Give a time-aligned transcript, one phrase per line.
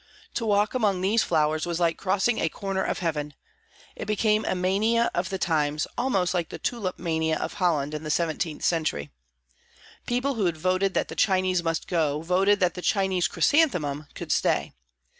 [0.33, 3.35] To walk among these flowers was like crossing a corner of heaven.
[3.95, 8.01] It became a mania of the times, almost like the tulip mania of Holland in
[8.01, 9.11] the 17th century.
[10.07, 14.31] People who had voted that the Chinese must go, voted that the Chinese chrysanthemum could
[14.31, 14.73] stay.